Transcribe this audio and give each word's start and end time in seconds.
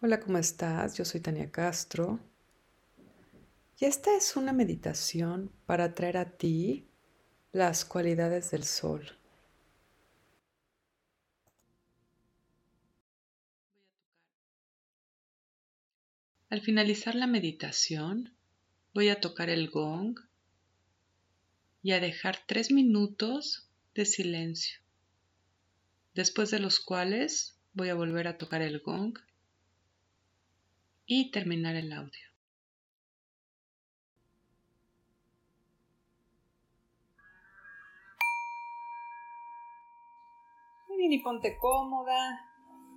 Hola, 0.00 0.20
¿cómo 0.20 0.38
estás? 0.38 0.96
Yo 0.96 1.04
soy 1.04 1.18
Tania 1.18 1.50
Castro. 1.50 2.20
Y 3.80 3.84
esta 3.84 4.14
es 4.16 4.36
una 4.36 4.52
meditación 4.52 5.50
para 5.66 5.92
traer 5.92 6.18
a 6.18 6.36
ti 6.36 6.86
las 7.50 7.84
cualidades 7.84 8.52
del 8.52 8.62
sol. 8.62 9.18
Al 16.48 16.60
finalizar 16.60 17.16
la 17.16 17.26
meditación, 17.26 18.32
voy 18.94 19.08
a 19.08 19.20
tocar 19.20 19.50
el 19.50 19.68
gong 19.68 20.16
y 21.82 21.90
a 21.90 21.98
dejar 21.98 22.38
tres 22.46 22.70
minutos 22.70 23.68
de 23.96 24.04
silencio, 24.04 24.78
después 26.14 26.52
de 26.52 26.60
los 26.60 26.78
cuales 26.78 27.58
voy 27.72 27.88
a 27.88 27.96
volver 27.96 28.28
a 28.28 28.38
tocar 28.38 28.62
el 28.62 28.78
gong 28.78 29.18
y 31.08 31.30
terminar 31.30 31.74
el 31.74 31.90
audio. 31.92 32.28
Muy 40.86 40.98
bien, 40.98 41.12
y 41.12 41.18
ponte 41.20 41.56
cómoda. 41.58 42.44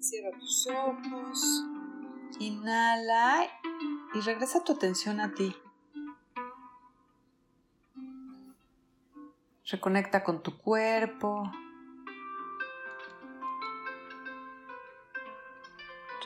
Cierra 0.00 0.36
tus 0.38 0.66
ojos. 0.68 1.64
Inhala 2.40 3.46
y 4.14 4.20
regresa 4.20 4.64
tu 4.64 4.72
atención 4.72 5.20
a 5.20 5.34
ti. 5.34 5.54
Reconecta 9.70 10.24
con 10.24 10.42
tu 10.42 10.56
cuerpo, 10.56 11.52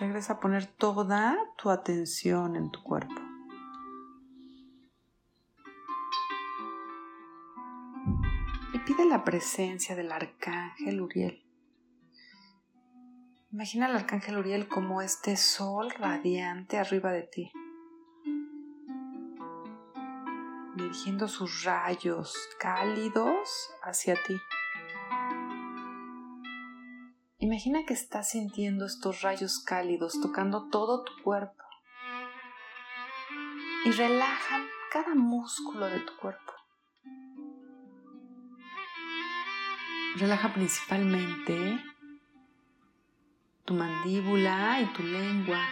Regresa 0.00 0.34
a 0.34 0.40
poner 0.40 0.66
toda 0.66 1.36
tu 1.56 1.70
atención 1.70 2.56
en 2.56 2.70
tu 2.70 2.82
cuerpo. 2.82 3.20
Y 8.72 8.78
pide 8.80 9.04
la 9.04 9.22
presencia 9.22 9.94
del 9.94 10.10
arcángel 10.10 11.00
Uriel. 11.00 11.44
Imagina 13.52 13.84
al 13.84 13.96
arcángel 13.96 14.38
Uriel 14.38 14.66
como 14.66 15.02
este 15.02 15.36
sol 15.36 15.90
radiante 15.90 16.78
arriba 16.78 17.12
de 17.12 17.22
ti, 17.24 17.52
dirigiendo 20.74 21.28
sus 21.28 21.64
rayos 21.64 22.34
cálidos 22.58 23.70
hacia 23.82 24.14
ti. 24.14 24.40
Imagina 27.42 27.84
que 27.84 27.92
estás 27.92 28.30
sintiendo 28.30 28.86
estos 28.86 29.22
rayos 29.22 29.58
cálidos 29.58 30.20
tocando 30.20 30.68
todo 30.68 31.02
tu 31.02 31.12
cuerpo 31.24 31.64
y 33.84 33.90
relajan 33.90 34.64
cada 34.92 35.16
músculo 35.16 35.86
de 35.86 35.98
tu 35.98 36.16
cuerpo. 36.18 36.52
Relaja 40.18 40.54
principalmente 40.54 41.82
tu 43.64 43.74
mandíbula 43.74 44.80
y 44.80 44.86
tu 44.92 45.02
lengua. 45.02 45.64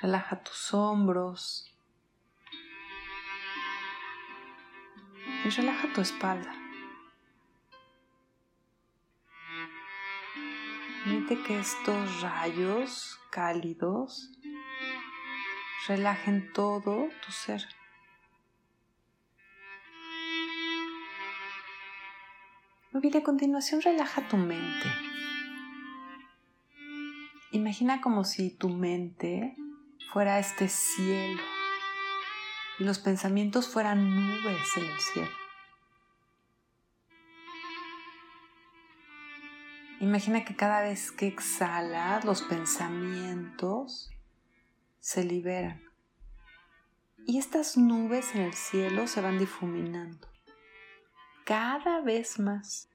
Relaja 0.00 0.42
tus 0.42 0.72
hombros. 0.72 1.70
Y 5.44 5.50
relaja 5.50 5.92
tu 5.92 6.00
espalda. 6.00 6.67
Permite 11.04 11.42
que 11.42 11.58
estos 11.58 12.20
rayos 12.20 13.18
cálidos 13.30 14.30
relajen 15.86 16.52
todo 16.52 17.08
tu 17.24 17.32
ser. 17.32 17.62
Y 23.00 23.16
a 23.16 23.22
continuación 23.22 23.80
relaja 23.80 24.28
tu 24.28 24.36
mente. 24.36 24.88
Imagina 27.52 28.00
como 28.00 28.24
si 28.24 28.50
tu 28.50 28.68
mente 28.68 29.56
fuera 30.12 30.38
este 30.38 30.68
cielo 30.68 31.40
y 32.78 32.84
los 32.84 32.98
pensamientos 32.98 33.68
fueran 33.68 34.10
nubes 34.14 34.76
en 34.76 34.84
el 34.84 35.00
cielo. 35.00 35.47
Imagina 40.00 40.44
que 40.44 40.54
cada 40.54 40.80
vez 40.80 41.10
que 41.10 41.26
exhalas, 41.26 42.24
los 42.24 42.42
pensamientos 42.42 44.10
se 45.00 45.24
liberan. 45.24 45.82
Y 47.26 47.38
estas 47.38 47.76
nubes 47.76 48.34
en 48.34 48.42
el 48.42 48.54
cielo 48.54 49.06
se 49.06 49.20
van 49.20 49.38
difuminando 49.38 50.28
cada 51.44 52.00
vez 52.02 52.38
más. 52.38 52.90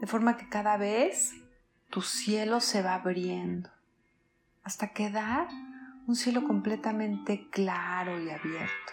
De 0.00 0.06
forma 0.06 0.36
que 0.36 0.48
cada 0.48 0.76
vez 0.76 1.34
tu 1.90 2.02
cielo 2.02 2.60
se 2.60 2.82
va 2.82 2.94
abriendo 2.94 3.70
hasta 4.62 4.88
quedar 4.88 5.48
un 6.06 6.16
cielo 6.16 6.42
completamente 6.44 7.48
claro 7.50 8.18
y 8.18 8.30
abierto, 8.30 8.92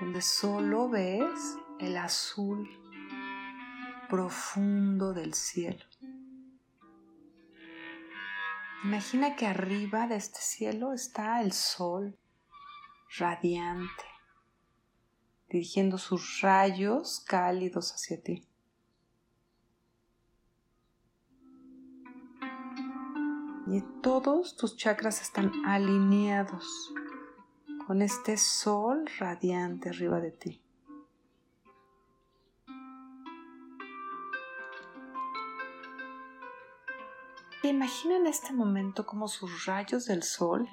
donde 0.00 0.22
solo 0.22 0.88
ves 0.88 1.56
el 1.80 1.96
azul 1.96 2.68
profundo 4.08 5.12
del 5.14 5.34
cielo. 5.34 5.84
Imagina 8.84 9.36
que 9.36 9.46
arriba 9.46 10.06
de 10.06 10.16
este 10.16 10.40
cielo 10.40 10.92
está 10.92 11.42
el 11.42 11.52
sol 11.52 12.18
radiante, 13.18 14.04
dirigiendo 15.48 15.98
sus 15.98 16.40
rayos 16.40 17.20
cálidos 17.20 17.92
hacia 17.92 18.22
ti. 18.22 18.46
Y 23.66 23.82
todos 24.02 24.56
tus 24.56 24.76
chakras 24.76 25.20
están 25.20 25.52
alineados 25.64 26.92
con 27.86 28.02
este 28.02 28.36
sol 28.36 29.08
radiante 29.18 29.90
arriba 29.90 30.20
de 30.20 30.32
ti. 30.32 30.62
Imagina 37.62 38.16
en 38.16 38.26
este 38.26 38.54
momento 38.54 39.04
cómo 39.04 39.28
sus 39.28 39.66
rayos 39.66 40.06
del 40.06 40.22
sol 40.22 40.66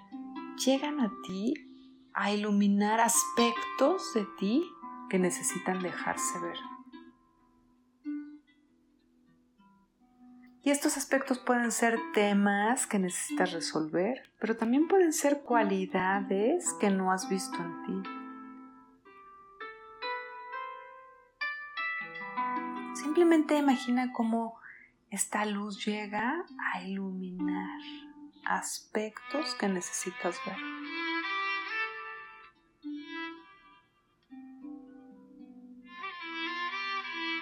llegan 0.66 1.02
a 1.02 1.12
ti 1.26 1.54
a 2.14 2.32
iluminar 2.32 3.02
aspectos 3.02 4.14
de 4.14 4.26
ti 4.40 4.64
que 5.10 5.20
necesitan 5.20 5.82
dejarse 5.82 6.40
ver. 6.40 6.58
Y 10.64 10.70
estos 10.70 10.96
aspectos 10.96 11.40
pueden 11.40 11.74
ser 11.74 12.00
temas 12.14 12.88
que 12.88 13.00
necesitas 13.00 13.52
resolver, 13.52 14.34
pero 14.40 14.56
también 14.56 14.88
pueden 14.88 15.12
ser 15.12 15.42
cualidades 15.42 16.74
que 16.80 16.90
no 16.90 17.12
has 17.12 17.30
visto 17.30 17.58
en 17.58 17.84
ti. 17.84 18.10
Simplemente 22.96 23.58
imagina 23.58 24.14
cómo 24.14 24.58
esta 25.10 25.46
luz 25.46 25.86
llega 25.86 26.46
a 26.74 26.82
iluminar 26.82 27.80
aspectos 28.46 29.56
que 29.56 29.68
necesitas 29.68 30.38
ver. 30.46 30.58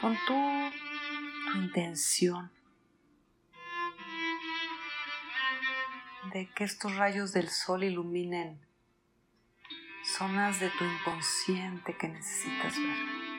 Con 0.02 0.16
tu, 0.28 1.52
tu 1.52 1.58
intención 1.58 2.52
de 6.34 6.48
que 6.54 6.64
estos 6.64 6.96
rayos 6.96 7.34
del 7.34 7.50
sol 7.50 7.84
iluminen 7.84 8.60
zonas 10.04 10.60
de 10.60 10.70
tu 10.70 10.84
inconsciente 10.84 11.98
que 11.98 12.08
necesitas 12.08 12.78
ver. 12.78 13.35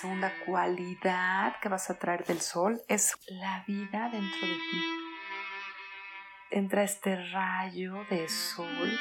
Segunda 0.00 0.32
cualidad 0.46 1.58
que 1.60 1.68
vas 1.68 1.90
a 1.90 1.98
traer 1.98 2.24
del 2.24 2.40
sol 2.40 2.80
es 2.86 3.18
la 3.28 3.64
vida 3.66 4.08
dentro 4.10 4.46
de 4.46 4.54
ti. 4.54 4.84
Entra 6.50 6.84
este 6.84 7.16
rayo 7.32 8.04
de 8.08 8.28
sol 8.28 8.98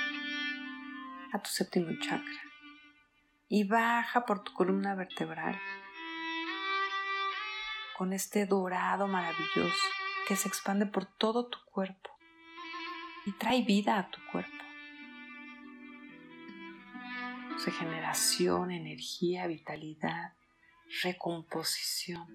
a 1.33 1.39
tu 1.39 1.49
séptimo 1.49 1.91
chakra 2.01 2.41
y 3.47 3.63
baja 3.67 4.25
por 4.25 4.43
tu 4.43 4.53
columna 4.53 4.95
vertebral 4.95 5.59
con 7.95 8.11
este 8.11 8.47
dorado 8.47 9.07
maravilloso 9.07 9.87
que 10.27 10.35
se 10.35 10.47
expande 10.47 10.87
por 10.87 11.05
todo 11.05 11.47
tu 11.47 11.59
cuerpo 11.65 12.09
y 13.25 13.33
trae 13.33 13.61
vida 13.61 13.99
a 13.99 14.09
tu 14.09 14.19
cuerpo. 14.31 14.51
regeneración, 17.65 18.71
energía, 18.71 19.45
vitalidad, 19.45 20.36
recomposición. 21.03 22.25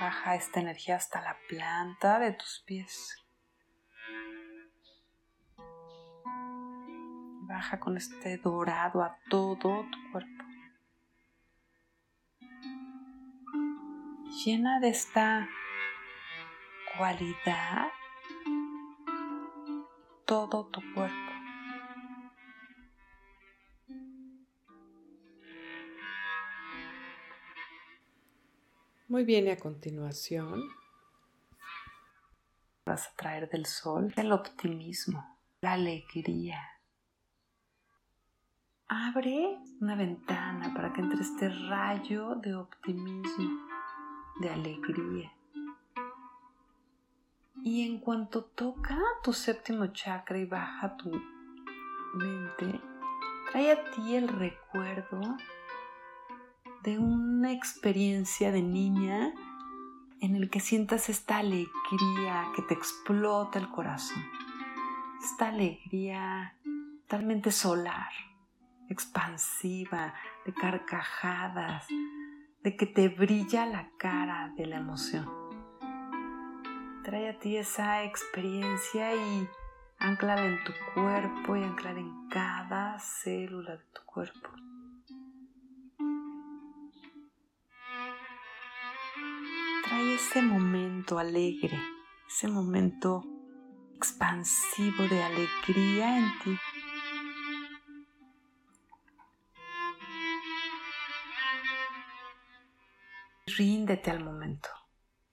Baja 0.00 0.34
esta 0.34 0.60
energía 0.60 0.96
hasta 0.96 1.22
la 1.22 1.36
planta 1.48 2.18
de 2.18 2.32
tus 2.32 2.62
pies. 2.66 3.24
Baja 7.48 7.80
con 7.80 7.96
este 7.96 8.38
dorado 8.38 9.02
a 9.02 9.18
todo 9.30 9.86
tu 9.90 10.12
cuerpo. 10.12 10.44
Llena 14.44 14.80
de 14.80 14.88
esta 14.90 15.48
cualidad 16.98 17.88
todo 20.26 20.66
tu 20.66 20.80
cuerpo. 20.92 21.35
Muy 29.16 29.24
bien, 29.24 29.46
y 29.46 29.50
a 29.50 29.56
continuación 29.56 30.62
vas 32.84 33.08
a 33.08 33.16
traer 33.16 33.48
del 33.48 33.64
sol 33.64 34.12
el 34.14 34.30
optimismo, 34.30 35.38
la 35.62 35.72
alegría. 35.72 36.60
Abre 38.88 39.56
una 39.80 39.94
ventana 39.96 40.74
para 40.74 40.92
que 40.92 41.00
entre 41.00 41.22
este 41.22 41.48
rayo 41.48 42.34
de 42.34 42.56
optimismo, 42.56 43.66
de 44.42 44.50
alegría. 44.50 45.32
Y 47.64 47.88
en 47.88 48.00
cuanto 48.00 48.44
toca 48.44 48.98
tu 49.24 49.32
séptimo 49.32 49.86
chakra 49.94 50.36
y 50.36 50.44
baja 50.44 50.94
tu 50.98 51.10
mente, 52.12 52.82
trae 53.50 53.72
a 53.72 53.90
ti 53.92 54.14
el 54.14 54.28
recuerdo 54.28 55.38
de 56.86 57.00
una 57.00 57.50
experiencia 57.50 58.52
de 58.52 58.62
niña 58.62 59.34
en 60.20 60.36
el 60.36 60.48
que 60.48 60.60
sientas 60.60 61.08
esta 61.08 61.38
alegría 61.38 62.52
que 62.54 62.62
te 62.62 62.74
explota 62.74 63.58
el 63.58 63.68
corazón. 63.70 64.24
Esta 65.20 65.48
alegría 65.48 66.54
totalmente 67.02 67.50
solar, 67.50 68.12
expansiva, 68.88 70.14
de 70.44 70.54
carcajadas, 70.54 71.88
de 72.62 72.76
que 72.76 72.86
te 72.86 73.08
brilla 73.08 73.66
la 73.66 73.90
cara 73.98 74.52
de 74.56 74.66
la 74.66 74.76
emoción. 74.76 75.28
Trae 77.02 77.30
a 77.30 77.38
ti 77.40 77.56
esa 77.56 78.04
experiencia 78.04 79.12
y 79.12 79.48
anclala 79.98 80.46
en 80.46 80.62
tu 80.62 80.72
cuerpo 80.94 81.56
y 81.56 81.64
anclar 81.64 81.98
en 81.98 82.28
cada 82.28 83.00
célula 83.00 83.72
de 83.72 83.84
tu 83.92 84.02
cuerpo. 84.04 84.50
Trae 89.88 90.14
ese 90.14 90.42
momento 90.42 91.18
alegre, 91.18 91.78
ese 92.28 92.48
momento 92.48 93.24
expansivo 93.96 95.04
de 95.04 95.22
alegría 95.22 96.18
en 96.18 96.38
ti. 96.40 96.58
Ríndete 103.46 104.10
al 104.10 104.24
momento. 104.24 104.68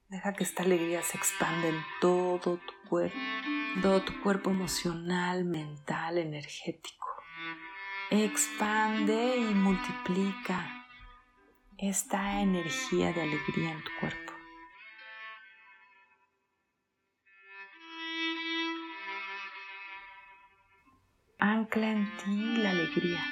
Deja 0.08 0.32
que 0.32 0.44
esta 0.44 0.62
alegría 0.62 1.02
se 1.02 1.18
expanda 1.18 1.68
en 1.68 1.82
todo 2.00 2.58
tu 2.58 2.88
cuerpo, 2.88 3.16
todo 3.82 4.02
tu 4.02 4.20
cuerpo 4.22 4.50
emocional, 4.50 5.44
mental, 5.44 6.18
energético. 6.18 7.06
Expande 8.10 9.36
y 9.38 9.54
multiplica 9.54 10.86
esta 11.76 12.40
energía 12.40 13.12
de 13.12 13.22
alegría 13.22 13.72
en 13.72 13.82
tu 13.82 13.90
cuerpo. 13.98 14.23
Ancla 21.64 21.92
en 21.92 22.04
ti 22.18 22.56
la 22.62 22.70
alegría. 22.70 23.24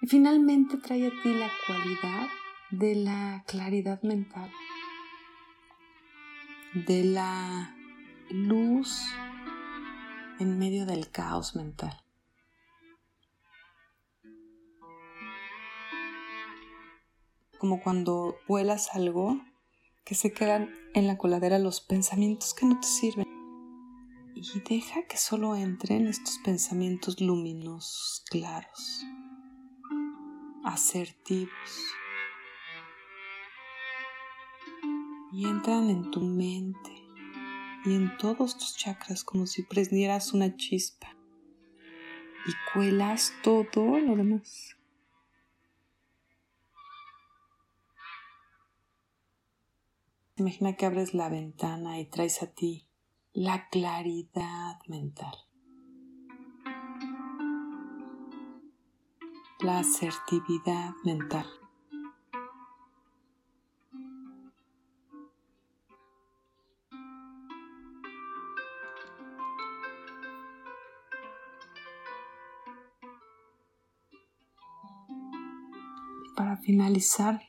Y 0.00 0.06
finalmente 0.08 0.78
trae 0.78 1.06
a 1.06 1.10
ti 1.22 1.34
la 1.34 1.50
cualidad 1.66 2.26
de 2.70 2.96
la 2.96 3.44
claridad 3.46 4.02
mental, 4.02 4.50
de 6.74 7.04
la 7.04 7.76
luz 8.30 9.06
en 10.40 10.58
medio 10.58 10.84
del 10.84 11.10
caos 11.10 11.54
mental. 11.54 12.02
Como 17.58 17.80
cuando 17.80 18.34
vuelas 18.48 18.92
algo 18.96 19.51
que 20.04 20.14
se 20.14 20.32
quedan 20.32 20.70
en 20.94 21.06
la 21.06 21.16
coladera 21.16 21.58
los 21.58 21.80
pensamientos 21.80 22.54
que 22.54 22.66
no 22.66 22.80
te 22.80 22.86
sirven. 22.86 23.26
Y 24.34 24.60
deja 24.68 25.02
que 25.06 25.16
solo 25.16 25.54
entren 25.54 26.08
estos 26.08 26.38
pensamientos 26.38 27.20
luminosos, 27.20 28.24
claros, 28.30 29.04
asertivos. 30.64 31.50
Y 35.32 35.46
entran 35.46 35.88
en 35.88 36.10
tu 36.10 36.20
mente 36.20 36.90
y 37.84 37.94
en 37.94 38.16
todos 38.18 38.58
tus 38.58 38.76
chakras 38.76 39.24
como 39.24 39.46
si 39.46 39.62
prendieras 39.62 40.34
una 40.34 40.56
chispa 40.56 41.16
y 42.46 42.52
cuelas 42.72 43.32
todo 43.42 43.98
lo 43.98 44.16
demás. 44.16 44.76
Imagina 50.42 50.72
que 50.72 50.86
abres 50.86 51.14
la 51.14 51.28
ventana 51.28 52.00
y 52.00 52.06
traes 52.06 52.42
a 52.42 52.48
ti 52.48 52.88
la 53.32 53.68
claridad 53.68 54.80
mental, 54.88 55.32
la 59.60 59.78
asertividad 59.78 60.94
mental. 61.04 61.46
Para 76.34 76.56
finalizar, 76.56 77.40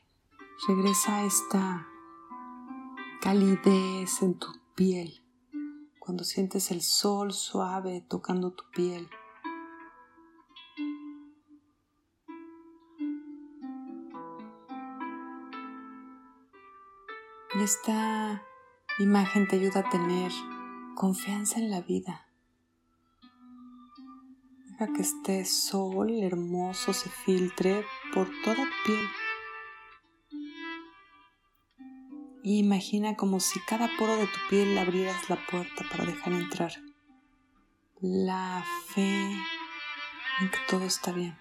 regresa 0.67 1.17
a 1.17 1.25
esta 1.25 1.87
calidez 3.23 4.21
en 4.21 4.37
tu 4.37 4.47
piel, 4.75 5.23
cuando 5.97 6.25
sientes 6.25 6.71
el 6.71 6.81
sol 6.81 7.31
suave 7.31 8.05
tocando 8.09 8.51
tu 8.51 8.65
piel. 8.71 9.09
Esta 17.61 18.43
imagen 18.99 19.47
te 19.47 19.55
ayuda 19.55 19.79
a 19.79 19.89
tener 19.89 20.33
confianza 20.93 21.59
en 21.59 21.71
la 21.71 21.79
vida. 21.79 22.27
Deja 24.65 24.91
que 24.91 25.01
este 25.01 25.45
sol 25.45 26.11
hermoso 26.21 26.91
se 26.91 27.09
filtre 27.09 27.85
por 28.13 28.27
toda 28.43 28.57
tu 28.57 28.83
piel. 28.85 29.07
Y 32.43 32.59
imagina 32.59 33.15
como 33.15 33.39
si 33.39 33.59
cada 33.61 33.89
poro 33.97 34.17
de 34.17 34.27
tu 34.27 34.39
piel 34.49 34.77
abrieras 34.77 35.29
la 35.29 35.37
puerta 35.47 35.85
para 35.89 36.05
dejar 36.05 36.33
entrar 36.33 36.73
la 38.01 38.65
fe 38.87 39.31
en 40.41 40.51
que 40.51 40.57
todo 40.67 40.83
está 40.83 41.13
bien. 41.13 41.37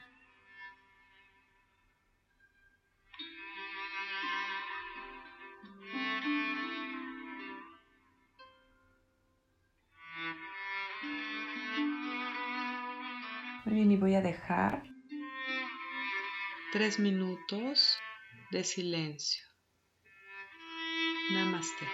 Muy 13.64 13.74
bien, 13.74 13.90
y 13.90 13.96
voy 13.96 14.14
a 14.14 14.20
dejar 14.20 14.84
tres 16.72 17.00
minutos 17.00 17.98
de 18.52 18.62
silencio. 18.62 19.51
Namaste. 21.32 21.86